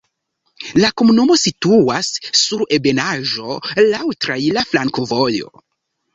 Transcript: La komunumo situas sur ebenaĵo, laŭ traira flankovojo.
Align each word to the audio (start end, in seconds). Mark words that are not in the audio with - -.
La 0.83 0.87
komunumo 1.01 1.35
situas 1.41 2.09
sur 2.39 2.65
ebenaĵo, 2.79 3.59
laŭ 3.93 4.03
traira 4.27 4.67
flankovojo. 4.73 5.55